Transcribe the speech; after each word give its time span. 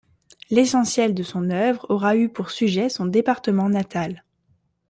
L'essentiel 0.49 1.13
de 1.13 1.21
son 1.21 1.51
œuvre 1.51 1.85
aura 1.89 2.15
eu 2.15 2.27
pour 2.27 2.49
sujet 2.49 2.89
son 2.89 3.05
département 3.05 3.69
natal. 3.69 4.23